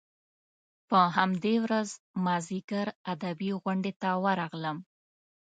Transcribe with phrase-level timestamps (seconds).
[0.89, 1.89] په همدې ورځ
[2.25, 4.77] مازیګر ادبي غونډې ته ورغلم.